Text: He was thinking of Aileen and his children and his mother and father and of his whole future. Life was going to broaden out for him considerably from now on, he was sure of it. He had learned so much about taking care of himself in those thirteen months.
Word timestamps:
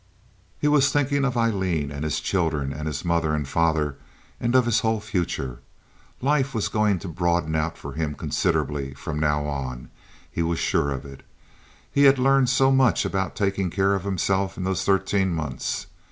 He 0.59 0.67
was 0.67 0.91
thinking 0.91 1.23
of 1.25 1.37
Aileen 1.37 1.91
and 1.91 2.03
his 2.03 2.19
children 2.19 2.73
and 2.73 2.87
his 2.87 3.05
mother 3.05 3.35
and 3.35 3.47
father 3.47 3.97
and 4.39 4.55
of 4.55 4.65
his 4.65 4.79
whole 4.79 4.99
future. 4.99 5.59
Life 6.21 6.55
was 6.55 6.69
going 6.69 6.97
to 6.97 7.07
broaden 7.07 7.55
out 7.55 7.77
for 7.77 7.93
him 7.93 8.15
considerably 8.15 8.95
from 8.95 9.19
now 9.19 9.45
on, 9.45 9.91
he 10.31 10.41
was 10.41 10.57
sure 10.57 10.89
of 10.89 11.05
it. 11.05 11.21
He 11.91 12.05
had 12.05 12.17
learned 12.17 12.49
so 12.49 12.71
much 12.71 13.05
about 13.05 13.35
taking 13.35 13.69
care 13.69 13.93
of 13.93 14.03
himself 14.03 14.57
in 14.57 14.63
those 14.63 14.83
thirteen 14.83 15.35
months. 15.35 15.85